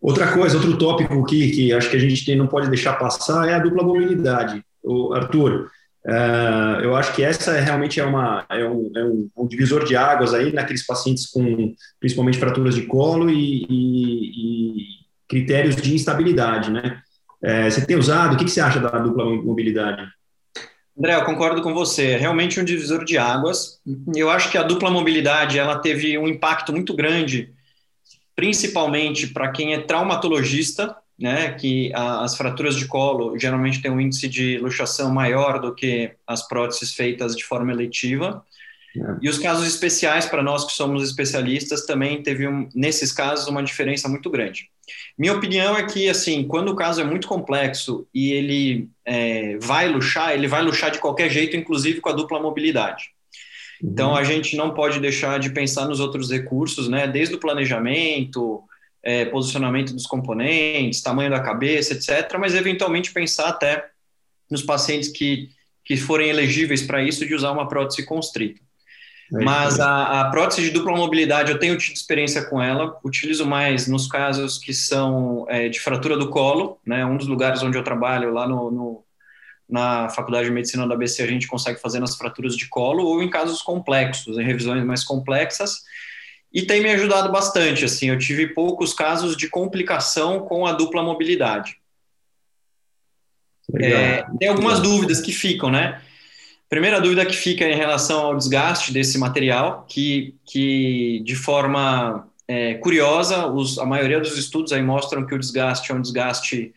[0.00, 3.48] Outra coisa, outro tópico que, que acho que a gente tem, não pode deixar passar
[3.48, 4.64] é a dupla mobilidade.
[4.82, 5.70] O Arthur,
[6.06, 9.84] uh, eu acho que essa é, realmente é, uma, é, um, é um, um, divisor
[9.84, 14.86] de águas aí naqueles pacientes com principalmente fraturas de colo e, e, e
[15.28, 17.02] critérios de instabilidade, né?
[17.42, 18.34] É, você tem usado?
[18.34, 20.08] O que, que você acha da dupla mobilidade?
[20.98, 22.12] André, eu concordo com você.
[22.12, 23.80] É realmente um divisor de águas.
[24.14, 27.52] Eu acho que a dupla mobilidade ela teve um impacto muito grande,
[28.34, 31.52] principalmente para quem é traumatologista, né?
[31.52, 36.12] Que a, as fraturas de colo geralmente têm um índice de luxação maior do que
[36.26, 38.44] as próteses feitas de forma eletiva.
[38.96, 39.16] É.
[39.22, 43.62] E os casos especiais para nós que somos especialistas também teve um, nesses casos uma
[43.62, 44.70] diferença muito grande.
[45.18, 49.88] Minha opinião é que, assim, quando o caso é muito complexo e ele é, vai
[49.88, 53.10] luxar, ele vai luxar de qualquer jeito, inclusive com a dupla mobilidade.
[53.82, 53.90] Uhum.
[53.90, 57.06] Então, a gente não pode deixar de pensar nos outros recursos, né?
[57.06, 58.62] Desde o planejamento,
[59.06, 62.36] é, posicionamento dos componentes, tamanho da cabeça, etc.
[62.40, 63.88] Mas, eventualmente, pensar até
[64.50, 65.48] nos pacientes que,
[65.84, 68.60] que forem elegíveis para isso, de usar uma prótese constrita.
[69.32, 73.46] É Mas a, a, prótese de dupla mobilidade, eu tenho tido experiência com ela, utilizo
[73.46, 77.06] mais nos casos que são é, de fratura do colo, né?
[77.06, 79.04] Um dos lugares onde eu trabalho, lá no, no,
[79.68, 83.22] na Faculdade de Medicina da ABC, a gente consegue fazer nas fraturas de colo, ou
[83.22, 85.82] em casos complexos, em revisões mais complexas,
[86.52, 91.02] e tem me ajudado bastante, assim, eu tive poucos casos de complicação com a dupla
[91.02, 91.76] mobilidade.
[93.74, 96.00] É, tem algumas dúvidas que ficam, né?
[96.68, 102.74] Primeira dúvida que fica em relação ao desgaste desse material, que, que de forma é,
[102.74, 106.72] curiosa, os, a maioria dos estudos aí mostram que o desgaste é um desgaste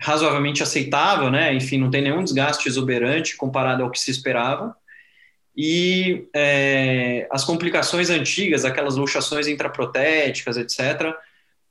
[0.00, 1.54] razoavelmente aceitável, né?
[1.54, 4.74] Enfim, não tem nenhum desgaste exuberante comparado ao que se esperava.
[5.56, 11.14] E é, as complicações antigas, aquelas luxações intraprotéticas, etc.,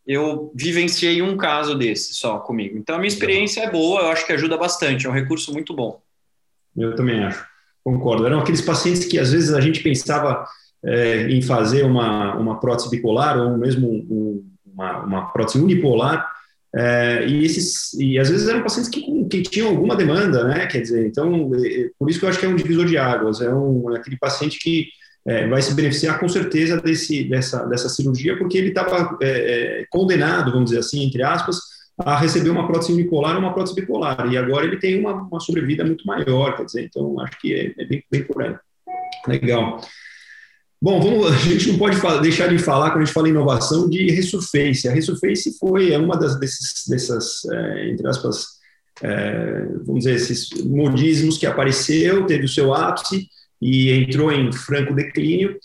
[0.06, 2.78] eu vivenciei um caso desse só comigo.
[2.78, 5.74] Então, a minha experiência é boa, eu acho que ajuda bastante, é um recurso muito
[5.74, 6.02] bom.
[6.76, 7.46] Eu também acho.
[7.84, 8.26] Concordo.
[8.26, 10.46] Eram aqueles pacientes que às vezes a gente pensava
[10.84, 16.32] é, em fazer uma, uma prótese bipolar ou mesmo um, uma, uma prótese unipolar,
[16.76, 20.68] é, e esses e às vezes eram pacientes que, que tinham alguma demanda, né?
[20.68, 23.42] Quer dizer, então é, por isso que eu acho que é um divisor de águas,
[23.42, 24.88] é um é aquele paciente que
[25.26, 29.86] é, vai se beneficiar com certeza desse dessa dessa cirurgia porque ele estava é, é,
[29.90, 31.60] condenado, vamos dizer assim, entre aspas,
[31.98, 34.32] a receber uma prótese unipolar ou uma prótese bipolar.
[34.32, 37.74] E agora ele tem uma, uma sobrevida muito maior, quer dizer, então acho que é,
[37.82, 38.56] é bem, bem por aí.
[39.28, 39.82] Legal.
[40.82, 43.90] Bom, vamos, a gente não pode deixar de falar, quando a gente fala em inovação,
[43.90, 44.88] de Resurface.
[44.88, 48.46] A Resurface foi é uma das, desses, dessas, é, entre aspas,
[49.02, 53.28] é, vamos dizer, esses modismos que apareceu, teve o seu ápice
[53.62, 55.60] e entrou em franco declínio,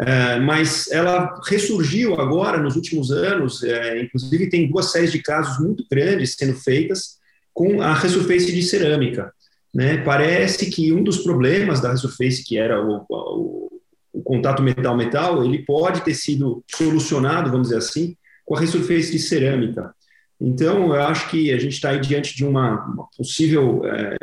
[0.00, 5.58] é, mas ela ressurgiu agora nos últimos anos, é, inclusive tem duas séries de casos
[5.58, 7.16] muito grandes sendo feitas
[7.54, 9.32] com a resurface de cerâmica.
[9.74, 9.98] Né?
[10.02, 13.77] Parece que um dos problemas da resurface, que era o, o,
[14.18, 19.18] o contato metal-metal, ele pode ter sido solucionado, vamos dizer assim, com a resurface de
[19.18, 19.94] cerâmica.
[20.40, 24.16] Então, eu acho que a gente está aí diante de uma, uma possível é,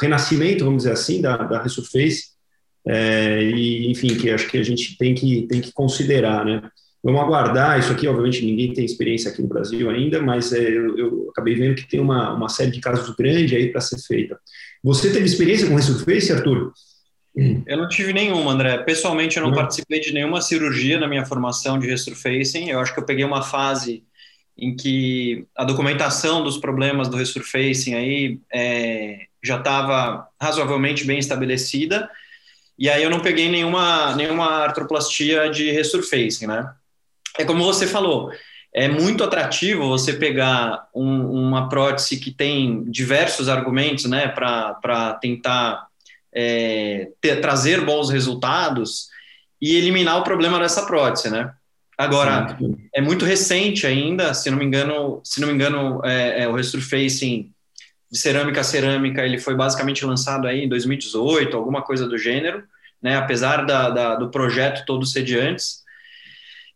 [0.00, 2.28] renascimento, vamos dizer assim, da, da resurface,
[2.86, 6.62] é, e, enfim, que acho que a gente tem que, tem que considerar, né?
[7.02, 10.98] Vamos aguardar, isso aqui, obviamente, ninguém tem experiência aqui no Brasil ainda, mas é, eu,
[10.98, 14.38] eu, acabei vendo que tem uma, uma série de casos grandes aí para ser feita.
[14.82, 16.72] Você teve experiência com Resurface, Arthur?
[17.66, 18.78] Eu não tive nenhuma, André.
[18.78, 22.68] Pessoalmente, eu não, não, participei de nenhuma cirurgia na minha formação de resurfacing.
[22.68, 24.04] Eu acho que eu peguei uma fase
[24.56, 32.10] em que a documentação dos problemas do resurfacing aí é, já estava razoavelmente bem estabelecida
[32.78, 36.72] e aí eu não peguei nenhuma, nenhuma artroplastia de resurfacing, né?
[37.36, 38.32] É como você falou,
[38.72, 45.87] é muito atrativo você pegar um, uma prótese que tem diversos argumentos, né, para tentar
[46.40, 49.08] é, ter, trazer bons resultados
[49.60, 51.52] e eliminar o problema dessa prótese, né?
[51.98, 52.56] Agora,
[52.94, 56.54] é muito recente ainda, se não me engano, se não me engano, é, é, o
[56.54, 57.50] resurfacing
[58.10, 62.62] de cerâmica a cerâmica, ele foi basicamente lançado aí em 2018, alguma coisa do gênero,
[63.02, 63.16] né?
[63.16, 65.82] Apesar da, da do projeto todo ser de antes.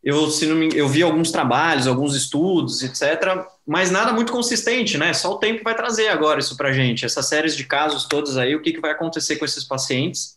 [0.02, 4.98] Eu, se não me, eu vi alguns trabalhos, alguns estudos, etc., mas nada muito consistente,
[4.98, 5.12] né?
[5.12, 7.04] Só o tempo vai trazer agora isso para gente.
[7.04, 10.36] Essas séries de casos todos aí, o que, que vai acontecer com esses pacientes?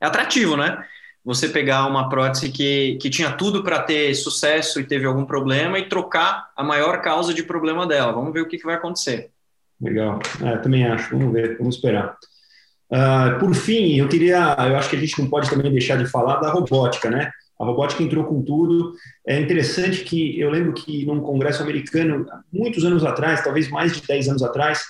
[0.00, 0.84] É atrativo, né?
[1.24, 5.78] Você pegar uma prótese que, que tinha tudo para ter sucesso e teve algum problema
[5.78, 8.12] e trocar a maior causa de problema dela.
[8.12, 9.30] Vamos ver o que, que vai acontecer.
[9.80, 10.18] Legal.
[10.42, 11.16] É, também acho.
[11.16, 12.16] Vamos ver, vamos esperar.
[12.90, 16.06] Uh, por fim, eu queria, eu acho que a gente não pode também deixar de
[16.06, 17.30] falar da robótica, né?
[17.58, 18.92] A robótica entrou com tudo.
[19.26, 24.06] É interessante que eu lembro que num congresso americano, muitos anos atrás, talvez mais de
[24.06, 24.82] 10 anos atrás,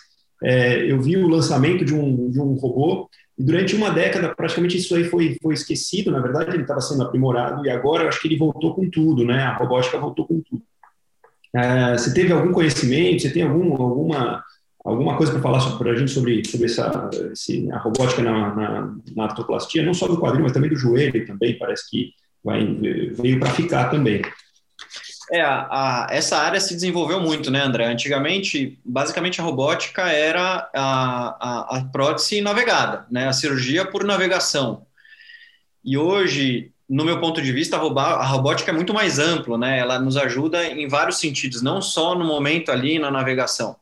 [0.42, 4.76] é, eu vi o lançamento de um, de um robô e durante uma década praticamente
[4.76, 8.20] isso aí foi, foi esquecido, na verdade ele estava sendo aprimorado e agora eu acho
[8.20, 9.42] que ele voltou com tudo, né?
[9.42, 10.62] A robótica voltou com tudo.
[11.54, 14.42] É, você teve algum conhecimento, você tem algum, alguma
[14.84, 18.94] alguma coisa para falar para a gente sobre, sobre essa esse, a robótica na, na,
[19.16, 22.12] na, artroplastia, não só do quadril, mas também do joelho também, parece que
[22.44, 22.64] vai,
[23.12, 24.22] veio para ficar também.
[25.32, 27.86] É, a, a, essa área se desenvolveu muito, né, André?
[27.86, 34.86] Antigamente, basicamente a robótica era a, a, a prótese navegada, né, a cirurgia por navegação.
[35.82, 39.78] E hoje, no meu ponto de vista, a robótica é muito mais ampla, né?
[39.78, 43.76] Ela nos ajuda em vários sentidos, não só no momento ali na navegação.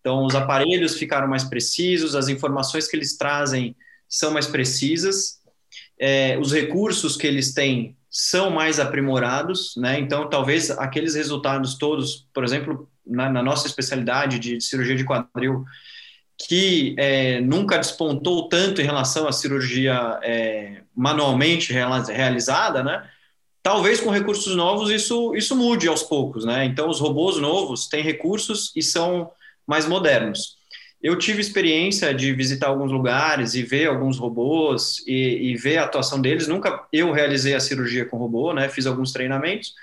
[0.00, 3.74] Então, os aparelhos ficaram mais precisos, as informações que eles trazem
[4.08, 5.40] são mais precisas,
[5.98, 9.98] é, os recursos que eles têm são mais aprimorados, né?
[9.98, 15.64] Então, talvez aqueles resultados todos, por exemplo, na, na nossa especialidade de, cirurgia de quadril,
[16.38, 23.08] que é, nunca despontou tanto em relação à cirurgia é, manualmente realizada, né?
[23.62, 26.64] Talvez com recursos novos isso, isso mude aos poucos, né?
[26.66, 29.30] Então, os robôs novos têm recursos e são
[29.66, 30.58] mais modernos.
[31.04, 35.84] Eu tive experiência de visitar alguns lugares e ver alguns robôs e, e, ver a
[35.84, 36.48] atuação deles.
[36.48, 38.70] Nunca eu realizei a cirurgia com robô, né?
[38.70, 39.74] Fiz alguns treinamentos,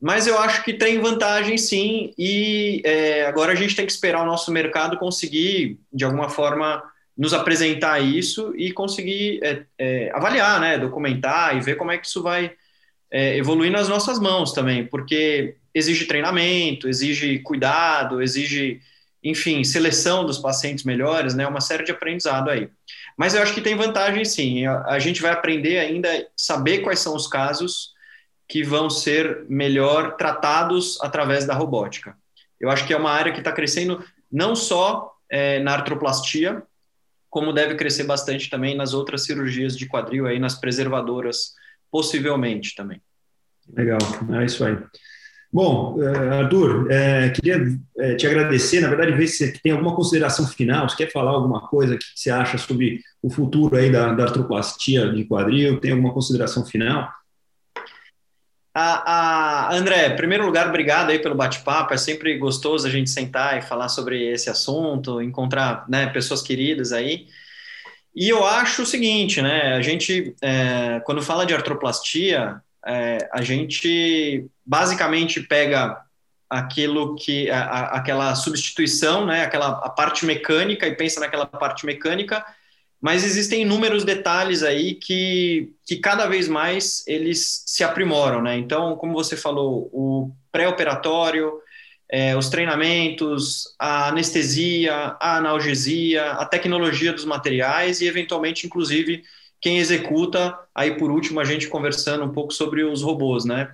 [0.00, 2.12] mas eu acho que tem vantagem sim.
[2.18, 6.82] E é, agora a gente tem que esperar o nosso mercado conseguir, de alguma forma,
[7.16, 10.76] nos apresentar isso e conseguir é, é, avaliar, né?
[10.76, 12.50] Documentar e ver como é que isso vai
[13.12, 18.80] é, evoluir nas nossas mãos também, porque exige treinamento, exige cuidado, exige
[19.28, 21.46] enfim, seleção dos pacientes melhores, né?
[21.46, 22.70] Uma série de aprendizado aí.
[23.16, 24.66] Mas eu acho que tem vantagem sim.
[24.66, 27.92] A gente vai aprender ainda saber quais são os casos
[28.48, 32.16] que vão ser melhor tratados através da robótica.
[32.58, 36.62] Eu acho que é uma área que está crescendo não só é, na artroplastia,
[37.28, 41.54] como deve crescer bastante também nas outras cirurgias de quadril aí, nas preservadoras,
[41.90, 43.02] possivelmente também.
[43.70, 43.98] Legal,
[44.40, 44.78] é isso aí.
[45.50, 50.46] Bom, eh, Arthur, é, queria é, te agradecer, na verdade, ver se tem alguma consideração
[50.46, 54.24] final, se quer falar alguma coisa, que você acha sobre o futuro aí da, da
[54.24, 57.10] artroplastia de quadril, tem alguma consideração final?
[58.74, 63.08] A, a, André, em primeiro lugar, obrigado aí pelo bate-papo, é sempre gostoso a gente
[63.08, 67.26] sentar e falar sobre esse assunto, encontrar né, pessoas queridas aí,
[68.14, 73.42] e eu acho o seguinte, né, a gente, é, quando fala de artroplastia, é, a
[73.42, 76.02] gente basicamente pega
[76.48, 81.84] aquilo que a, a, aquela substituição, né, aquela a parte mecânica e pensa naquela parte
[81.84, 82.42] mecânica,
[83.00, 88.56] mas existem inúmeros detalhes aí que, que cada vez mais eles se aprimoram, né?
[88.56, 91.52] Então, como você falou, o pré-operatório,
[92.10, 99.22] é, os treinamentos, a anestesia, a analgesia, a tecnologia dos materiais e, eventualmente, inclusive,
[99.60, 103.72] quem executa, aí por último a gente conversando um pouco sobre os robôs, né?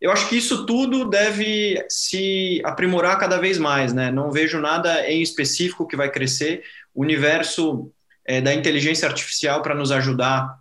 [0.00, 4.10] Eu acho que isso tudo deve se aprimorar cada vez mais, né?
[4.10, 6.62] Não vejo nada em específico que vai crescer.
[6.94, 7.90] O universo
[8.26, 10.58] é, da inteligência artificial para nos ajudar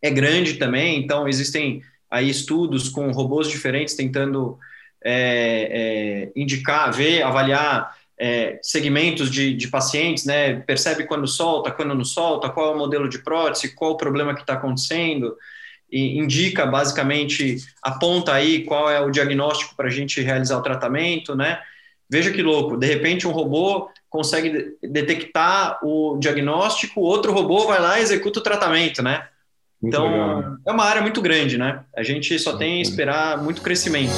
[0.00, 4.58] é grande também, então existem aí estudos com robôs diferentes tentando
[5.04, 10.60] é, é, indicar, ver, avaliar é, segmentos de, de, pacientes, né?
[10.60, 14.34] Percebe quando solta, quando não solta, qual é o modelo de prótese, qual o problema
[14.34, 15.36] que está acontecendo,
[15.90, 21.34] e indica basicamente, aponta aí qual é o diagnóstico para a gente realizar o tratamento,
[21.34, 21.60] né?
[22.08, 27.98] Veja que louco, de repente um robô consegue detectar o diagnóstico, outro robô vai lá
[27.98, 29.26] e executa o tratamento, né?
[29.82, 30.56] Muito então, legal.
[30.66, 31.84] é uma área muito grande, né?
[31.94, 34.14] A gente só tem a esperar muito crescimento.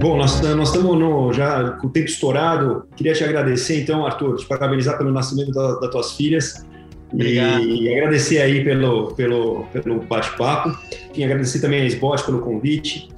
[0.00, 2.86] Bom, nós, nós estamos no, já com o tempo estourado.
[2.96, 6.64] Queria te agradecer, então, Arthur, te parabenizar pelo nascimento da, das tuas filhas.
[7.12, 7.62] Obrigado.
[7.62, 10.74] E, e agradecer aí pelo, pelo, pelo bate-papo.
[11.14, 13.10] E agradecer também a SBOT pelo convite.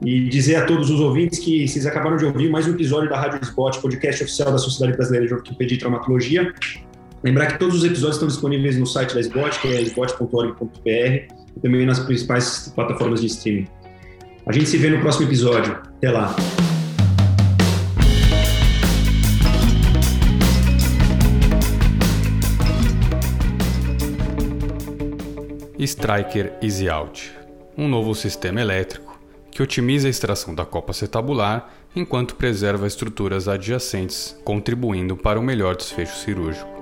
[0.00, 3.18] e dizer a todos os ouvintes que vocês acabaram de ouvir mais um episódio da
[3.18, 6.54] Rádio Spot, podcast oficial da Sociedade Brasileira de Ortopedia e Traumatologia.
[7.24, 11.60] Lembrar que todos os episódios estão disponíveis no site da SBOT, que é sbot.org.br, e
[11.60, 13.66] também nas principais plataformas de streaming.
[14.48, 15.74] A gente se vê no próximo episódio.
[15.74, 16.34] Até lá!
[25.78, 27.30] Striker Easy Out,
[27.76, 29.20] um novo sistema elétrico
[29.50, 35.76] que otimiza a extração da copa acetabular enquanto preserva estruturas adjacentes, contribuindo para um melhor
[35.76, 36.77] desfecho cirúrgico.